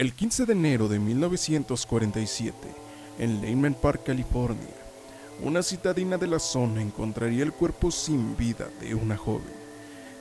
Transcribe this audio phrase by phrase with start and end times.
[0.00, 2.56] El 15 de enero de 1947,
[3.18, 4.74] en Lehman Park, California,
[5.42, 9.52] una citadina de la zona encontraría el cuerpo sin vida de una joven,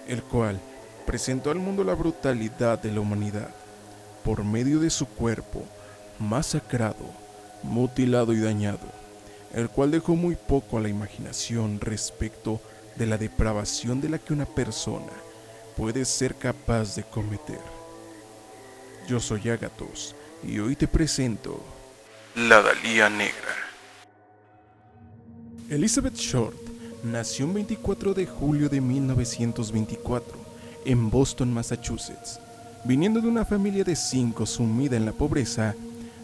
[0.05, 0.59] el cual
[1.05, 3.55] presentó al mundo la brutalidad de la humanidad
[4.25, 5.63] por medio de su cuerpo
[6.19, 7.05] masacrado,
[7.63, 8.85] mutilado y dañado,
[9.53, 12.59] el cual dejó muy poco a la imaginación respecto
[12.97, 15.13] de la depravación de la que una persona
[15.77, 17.78] puede ser capaz de cometer.
[19.09, 20.13] Yo soy Agatos
[20.47, 21.59] y hoy te presento
[22.35, 23.55] La Dalía Negra.
[25.67, 26.55] Elizabeth Short
[27.03, 30.37] nació el 24 de julio de 1924
[30.85, 32.39] en Boston, Massachusetts.
[32.85, 35.73] Viniendo de una familia de cinco sumida en la pobreza,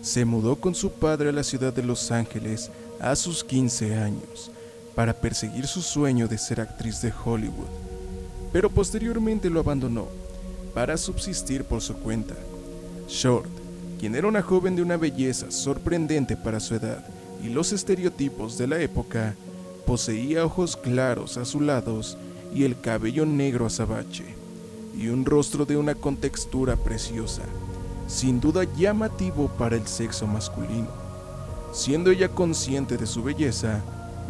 [0.03, 4.51] se mudó con su padre a la ciudad de Los Ángeles a sus 15 años
[4.93, 7.65] para perseguir su sueño de ser actriz de Hollywood,
[8.53, 10.07] pero posteriormente lo abandonó
[10.75, 12.35] para subsistir por su cuenta.
[13.07, 13.49] Short,
[13.99, 17.05] quien era una joven de una belleza sorprendente para su edad
[17.43, 19.35] y los estereotipos de la época,
[19.85, 22.17] poseía ojos claros azulados
[22.53, 24.25] y el cabello negro azabache,
[24.97, 27.43] y un rostro de una contextura preciosa,
[28.07, 30.87] sin duda llamativo para el sexo masculino.
[31.71, 33.81] Siendo ella consciente de su belleza,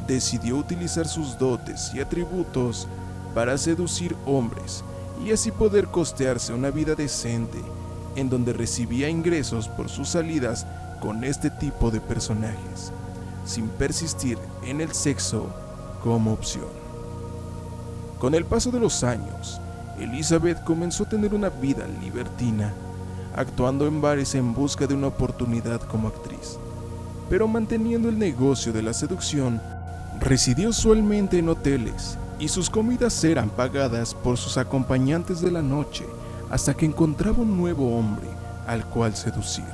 [0.08, 2.88] decidió utilizar sus dotes y atributos
[3.34, 4.84] para seducir hombres
[5.24, 7.60] y así poder costearse una vida decente
[8.16, 10.66] en donde recibía ingresos por sus salidas
[11.00, 12.92] con este tipo de personajes,
[13.46, 15.48] sin persistir en el sexo
[16.04, 16.66] como opción.
[18.20, 19.60] Con el paso de los años,
[20.00, 22.74] Elizabeth comenzó a tener una vida libertina,
[23.36, 26.58] actuando en bares en busca de una oportunidad como actriz,
[27.30, 29.62] pero manteniendo el negocio de la seducción,
[30.20, 36.06] residió usualmente en hoteles y sus comidas eran pagadas por sus acompañantes de la noche
[36.56, 38.30] hasta que encontraba un nuevo hombre
[38.66, 39.66] al cual seducir.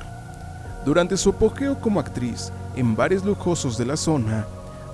[0.84, 4.46] Durante su apogeo como actriz en bares lujosos de la zona,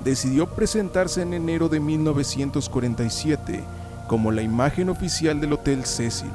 [0.04, 3.64] decidió presentarse en enero de 1947
[4.06, 6.28] como la imagen oficial del Hotel Cecil,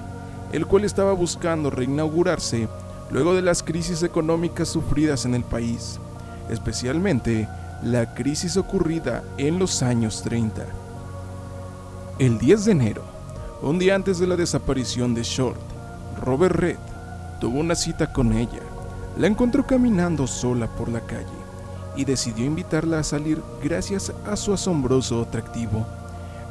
[0.51, 2.67] el cual estaba buscando reinaugurarse
[3.11, 5.99] luego de las crisis económicas sufridas en el país,
[6.49, 7.47] especialmente
[7.83, 10.65] la crisis ocurrida en los años 30.
[12.17, 13.12] El 10 de enero,
[13.63, 15.59] un día antes de la desaparición de Short,
[16.21, 16.77] Robert Red
[17.39, 18.59] tuvo una cita con ella.
[19.17, 21.25] La encontró caminando sola por la calle
[21.95, 25.85] y decidió invitarla a salir gracias a su asombroso atractivo.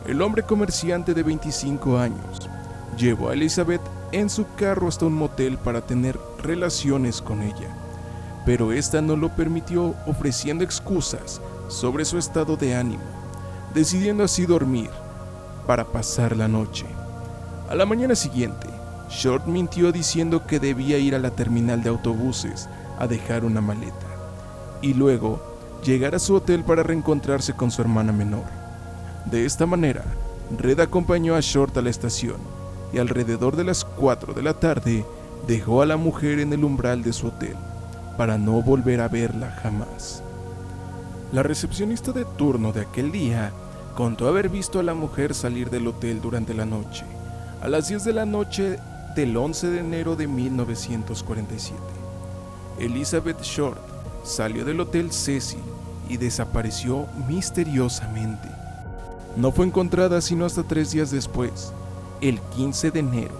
[0.07, 2.49] El hombre comerciante de 25 años
[2.97, 7.77] llevó a Elizabeth en su carro hasta un motel para tener relaciones con ella,
[8.47, 13.03] pero esta no lo permitió ofreciendo excusas sobre su estado de ánimo,
[13.75, 14.91] decidiendo así dormir
[15.67, 16.87] para pasar la noche.
[17.73, 18.67] A la mañana siguiente,
[19.09, 22.69] Short mintió diciendo que debía ir a la terminal de autobuses
[22.99, 24.07] a dejar una maleta
[24.83, 25.41] y luego
[25.83, 28.45] llegar a su hotel para reencontrarse con su hermana menor.
[29.25, 30.05] De esta manera,
[30.59, 32.37] Red acompañó a Short a la estación
[32.93, 35.07] y alrededor de las 4 de la tarde
[35.47, 37.57] dejó a la mujer en el umbral de su hotel
[38.19, 40.23] para no volver a verla jamás.
[41.33, 43.51] La recepcionista de turno de aquel día
[43.95, 47.07] contó haber visto a la mujer salir del hotel durante la noche,
[47.63, 48.81] a las 10 de la noche
[49.15, 51.81] del 11 de enero de 1947.
[52.81, 53.81] Elizabeth Short
[54.25, 55.61] salió del Hotel Cecil
[56.09, 58.49] y desapareció misteriosamente.
[59.37, 61.73] No fue encontrada sino hasta tres días después,
[62.21, 63.35] el 15 de enero,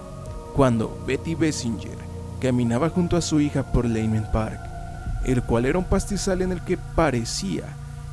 [0.55, 1.97] cuando Betty Bessinger
[2.39, 4.59] caminaba junto a su hija por Lehman Park,
[5.25, 7.65] el cual era un pastizal en el que parecía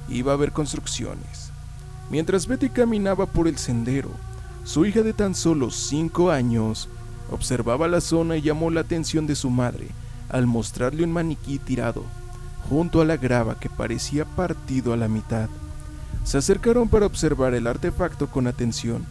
[0.09, 1.53] iba a haber construcciones.
[2.11, 4.11] Mientras Betty caminaba por el sendero,
[4.65, 6.89] su hija de tan solo 5 años
[7.31, 9.89] observaba la zona y llamó la atención de su madre
[10.29, 12.05] al mostrarle un maniquí tirado
[12.69, 15.49] junto a la grava que parecía partido a la mitad.
[16.25, 19.05] Se acercaron para observar el artefacto con atención,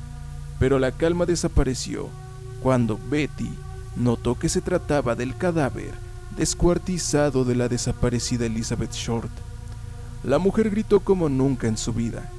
[0.60, 2.08] pero la calma desapareció
[2.62, 3.50] cuando Betty
[3.96, 5.94] notó que se trataba del cadáver
[6.38, 9.32] descuartizado de la desaparecida Elizabeth Short.
[10.24, 12.30] La mujer gritó como nunca en su vida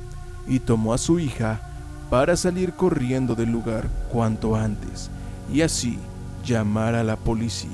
[0.47, 1.70] y tomó a su hija
[2.11, 5.09] para salir corriendo del lugar cuanto antes
[5.53, 5.97] y así
[6.45, 7.71] llamar a la policía.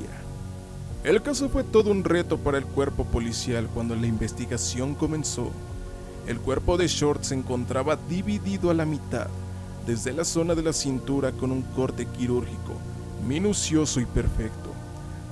[1.04, 5.50] El caso fue todo un reto para el cuerpo policial cuando la investigación comenzó.
[6.26, 9.28] El cuerpo de Short se encontraba dividido a la mitad,
[9.86, 12.74] desde la zona de la cintura con un corte quirúrgico,
[13.26, 14.70] minucioso y perfecto.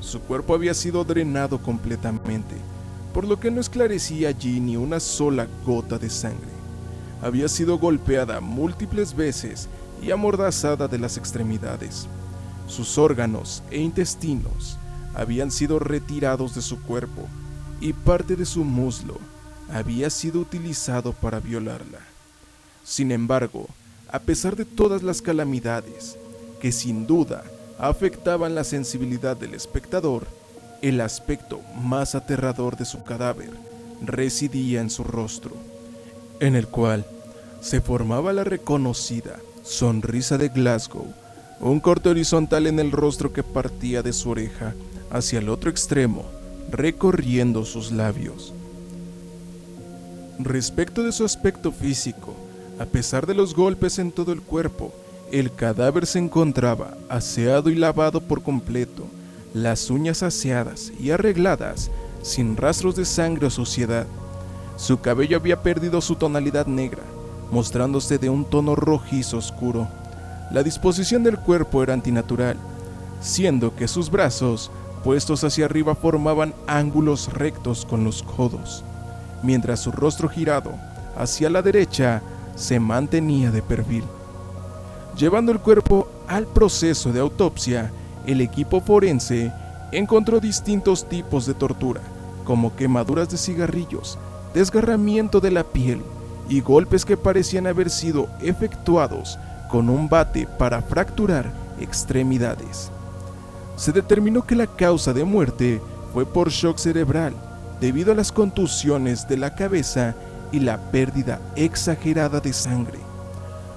[0.00, 2.54] Su cuerpo había sido drenado completamente,
[3.12, 6.53] por lo que no esclarecía allí ni una sola gota de sangre.
[7.24, 9.66] Había sido golpeada múltiples veces
[10.02, 12.06] y amordazada de las extremidades.
[12.66, 14.76] Sus órganos e intestinos
[15.14, 17.22] habían sido retirados de su cuerpo
[17.80, 19.16] y parte de su muslo
[19.72, 22.00] había sido utilizado para violarla.
[22.84, 23.68] Sin embargo,
[24.12, 26.18] a pesar de todas las calamidades,
[26.60, 27.42] que sin duda
[27.78, 30.26] afectaban la sensibilidad del espectador,
[30.82, 33.48] el aspecto más aterrador de su cadáver
[34.02, 35.52] residía en su rostro,
[36.40, 37.06] en el cual
[37.64, 41.06] se formaba la reconocida sonrisa de Glasgow,
[41.60, 44.74] un corte horizontal en el rostro que partía de su oreja
[45.10, 46.26] hacia el otro extremo,
[46.70, 48.52] recorriendo sus labios.
[50.38, 52.34] Respecto de su aspecto físico,
[52.78, 54.92] a pesar de los golpes en todo el cuerpo,
[55.32, 59.06] el cadáver se encontraba aseado y lavado por completo,
[59.54, 61.90] las uñas aseadas y arregladas,
[62.20, 64.06] sin rastros de sangre o suciedad.
[64.76, 67.04] Su cabello había perdido su tonalidad negra,
[67.50, 69.88] mostrándose de un tono rojizo oscuro.
[70.50, 72.56] La disposición del cuerpo era antinatural,
[73.20, 74.70] siendo que sus brazos,
[75.02, 78.84] puestos hacia arriba, formaban ángulos rectos con los codos,
[79.42, 80.72] mientras su rostro girado
[81.16, 82.22] hacia la derecha
[82.56, 84.04] se mantenía de perfil.
[85.16, 87.92] Llevando el cuerpo al proceso de autopsia,
[88.26, 89.52] el equipo forense
[89.92, 92.00] encontró distintos tipos de tortura,
[92.44, 94.18] como quemaduras de cigarrillos,
[94.54, 96.02] desgarramiento de la piel
[96.48, 99.38] y golpes que parecían haber sido efectuados
[99.70, 102.90] con un bate para fracturar extremidades.
[103.76, 105.80] Se determinó que la causa de muerte
[106.12, 107.34] fue por shock cerebral
[107.80, 110.14] debido a las contusiones de la cabeza
[110.52, 113.00] y la pérdida exagerada de sangre.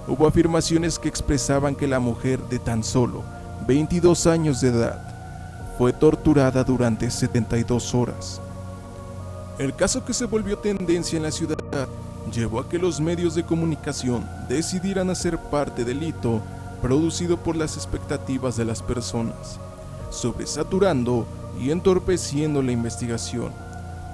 [0.08, 3.24] Hubo afirmaciones que expresaban que la mujer de tan solo
[3.68, 5.02] 22 años de edad
[5.78, 8.40] fue torturada durante 72 horas.
[9.58, 11.58] El caso que se volvió tendencia en la ciudad
[12.32, 16.42] llevó a que los medios de comunicación decidieran hacer parte del hito
[16.82, 19.60] producido por las expectativas de las personas,
[20.10, 21.26] sobresaturando
[21.60, 23.52] y entorpeciendo la investigación.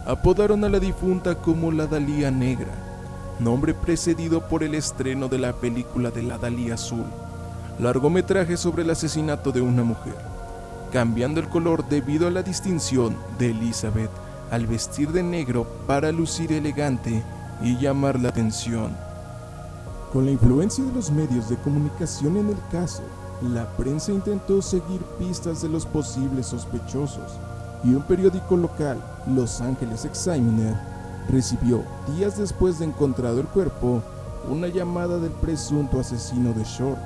[0.06, 2.74] Apodaron a la difunta como la Dalía Negra,
[3.39, 7.06] nombre precedido por el estreno de la película de la Dalía Azul,
[7.80, 10.15] largometraje sobre el asesinato de una mujer,
[10.92, 14.12] cambiando el color debido a la distinción de Elizabeth
[14.51, 17.24] al vestir de negro para lucir elegante
[17.61, 18.91] y llamar la atención.
[20.11, 23.03] Con la influencia de los medios de comunicación en el caso,
[23.41, 27.31] la prensa intentó seguir pistas de los posibles sospechosos,
[27.83, 28.97] y un periódico local,
[29.27, 30.75] Los Angeles Examiner,
[31.29, 31.83] recibió,
[32.15, 34.01] días después de encontrado el cuerpo,
[34.50, 37.00] una llamada del presunto asesino de Short.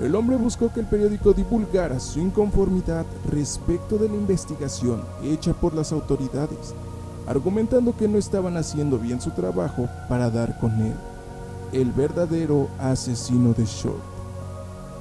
[0.00, 5.74] El hombre buscó que el periódico divulgara su inconformidad respecto de la investigación hecha por
[5.74, 6.74] las autoridades,
[7.28, 10.94] argumentando que no estaban haciendo bien su trabajo para dar con él,
[11.72, 14.00] el verdadero asesino de Short.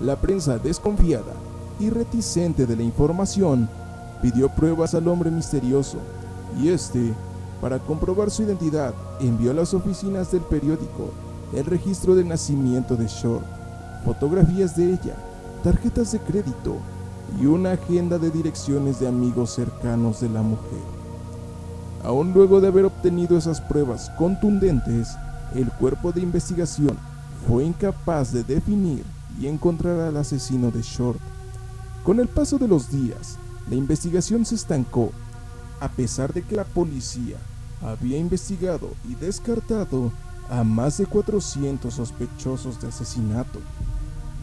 [0.02, 1.34] La prensa desconfiada
[1.80, 3.70] y reticente de la información
[4.22, 6.00] pidió pruebas al hombre misterioso
[6.62, 7.14] y este,
[7.62, 11.12] para comprobar su identidad, envió a las oficinas del periódico
[11.54, 13.46] el registro de nacimiento de Short,
[14.04, 15.16] fotografías de ella,
[15.64, 16.76] tarjetas de crédito
[17.42, 20.97] y una agenda de direcciones de amigos cercanos de la mujer.
[22.08, 25.18] Aún luego de haber obtenido esas pruebas contundentes,
[25.54, 26.98] el cuerpo de investigación
[27.46, 29.04] fue incapaz de definir
[29.38, 31.20] y encontrar al asesino de Short.
[32.06, 33.38] Con el paso de los días,
[33.70, 35.12] la investigación se estancó,
[35.82, 37.40] a pesar de que la policía
[37.82, 40.14] había investigado y descartado
[40.50, 43.60] a más de 400 sospechosos de asesinato.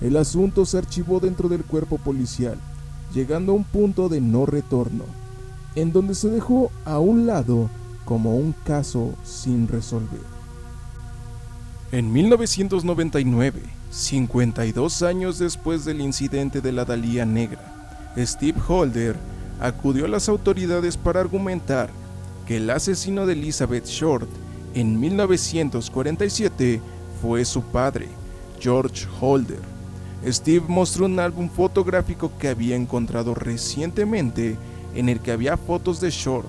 [0.03, 2.59] El asunto se archivó dentro del cuerpo policial,
[3.15, 5.05] llegando a un punto de no retorno,
[5.75, 7.71] en donde se dejó a un lado
[8.05, 10.21] como un caso sin resolver.
[11.93, 19.17] En 1999, 52 años después del incidente de la Dalía Negra, Steve Holder
[19.61, 21.91] acudió a las autoridades para argumentar
[22.47, 24.29] que el asesino de Elizabeth Short
[24.75, 26.81] en 1947
[27.23, 28.09] fue su padre,
[28.61, 29.61] George Holder.
[30.27, 34.57] Steve mostró un álbum fotográfico que había encontrado recientemente
[34.95, 36.49] en el que había fotos de Short.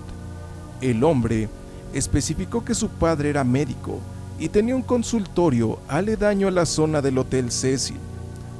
[0.82, 1.50] El hombre
[1.94, 4.00] especificó que su padre era médico
[4.40, 7.98] y tenía un consultorio aledaño a la zona del Hotel Cecil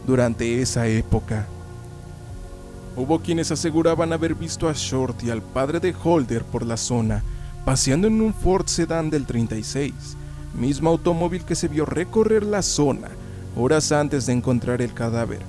[0.08, 1.48] durante esa época.
[2.96, 7.24] Hubo quienes aseguraban haber visto a Short y al padre de Holder por la zona,
[7.66, 9.94] paseando en un Ford Sedan del 36,
[10.58, 13.10] mismo automóvil que se vio recorrer la zona
[13.56, 15.40] horas antes de encontrar el cadáver.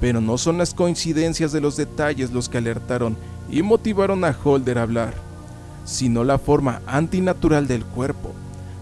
[0.00, 3.16] Pero no son las coincidencias de los detalles los que alertaron
[3.50, 5.14] y motivaron a Holder a hablar,
[5.84, 8.32] sino la forma antinatural del cuerpo,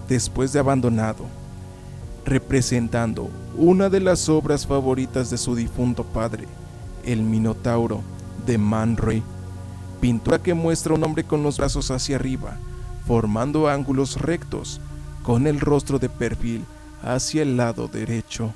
[0.09, 1.25] después de abandonado,
[2.25, 6.47] representando una de las obras favoritas de su difunto padre,
[7.05, 8.03] el Minotauro
[8.47, 9.23] de Man Ray.
[10.01, 12.57] pintura que muestra un hombre con los brazos hacia arriba,
[13.07, 14.81] formando ángulos rectos,
[15.23, 16.65] con el rostro de perfil
[17.03, 18.53] hacia el lado derecho.